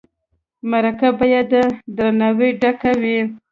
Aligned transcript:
مرکه 0.71 1.09
باید 1.19 1.47
له 1.55 1.63
درناوي 1.97 2.49
ډکه 2.61 2.91
وي. 3.01 3.19